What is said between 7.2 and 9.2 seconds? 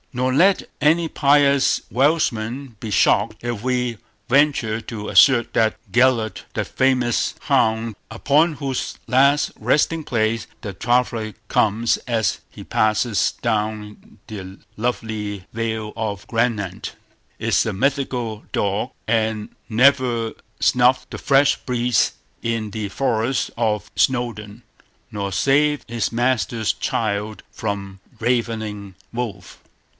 hound upon whose